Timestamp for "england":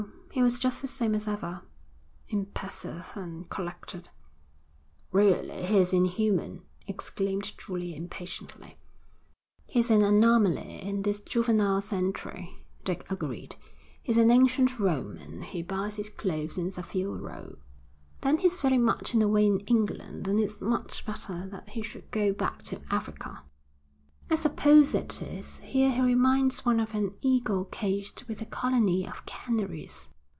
19.67-20.29